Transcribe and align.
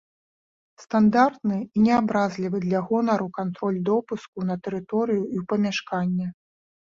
Стандартны 0.83 1.57
і 1.65 1.77
не 1.87 1.91
абразлівы 2.01 2.57
для 2.63 2.79
гонару 2.87 3.27
кантроль 3.37 3.77
допуску 3.91 4.47
на 4.49 4.55
тэрыторыю 4.69 5.21
і 5.33 5.37
ў 5.43 5.45
памяшканне. 5.55 6.27